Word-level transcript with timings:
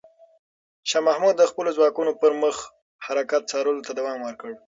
شاه 0.89 1.03
محمود 1.07 1.35
د 1.37 1.43
خپلو 1.51 1.69
ځواکونو 1.77 2.11
پر 2.21 2.31
مخ 2.41 2.55
حرکت 3.05 3.41
څارلو 3.51 3.85
ته 3.87 3.91
دوام 3.99 4.19
ورکړ. 4.23 4.51